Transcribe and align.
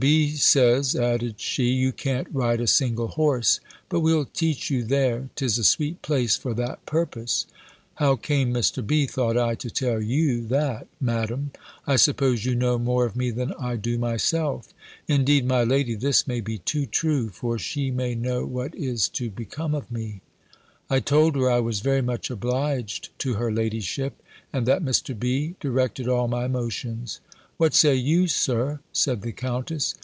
B. 0.01 0.33
says," 0.35 0.95
added 0.95 1.39
she, 1.39 1.65
"you 1.65 1.91
can't 1.91 2.25
ride 2.33 2.59
a 2.59 2.65
single 2.65 3.09
horse; 3.09 3.59
but 3.87 3.99
we'll 3.99 4.25
teach 4.25 4.71
you 4.71 4.83
there. 4.83 5.29
'Tis 5.35 5.59
a 5.59 5.63
sweet 5.63 6.01
place 6.01 6.35
for 6.35 6.55
that 6.55 6.83
purpose." 6.87 7.45
"How 7.95 8.15
came 8.15 8.51
Mr. 8.51 8.83
B.," 8.83 9.05
thought 9.05 9.37
I, 9.37 9.53
"to 9.53 9.69
tell 9.69 10.01
you 10.01 10.41
that, 10.47 10.87
Madam? 10.99 11.51
I 11.85 11.97
suppose 11.97 12.45
you 12.45 12.55
know 12.55 12.79
more 12.79 13.05
of 13.05 13.15
me 13.15 13.29
than 13.29 13.53
I 13.59 13.75
do 13.75 13.99
myself." 13.99 14.73
Indeed, 15.07 15.45
my 15.45 15.63
lady, 15.63 15.93
this 15.93 16.25
may 16.27 16.41
be 16.41 16.57
too 16.57 16.87
true; 16.87 17.29
for 17.29 17.59
she 17.59 17.91
may 17.91 18.15
know 18.15 18.43
what 18.43 18.73
is 18.73 19.07
to 19.09 19.29
become 19.29 19.75
of 19.75 19.91
me! 19.91 20.21
I 20.89 20.99
told 20.99 21.35
her, 21.35 21.47
I 21.49 21.59
was 21.59 21.81
very 21.81 22.01
much 22.01 22.31
obliged 22.31 23.09
to 23.19 23.35
her 23.35 23.51
ladyship; 23.51 24.19
and 24.51 24.65
that 24.65 24.83
Mr. 24.83 25.17
B. 25.17 25.53
directed 25.59 26.07
all 26.07 26.27
my 26.27 26.47
motions. 26.47 27.19
"What 27.57 27.75
say 27.75 27.93
you, 27.93 28.27
Sir?" 28.27 28.79
said 28.91 29.21
the 29.21 29.31
Countess. 29.31 29.93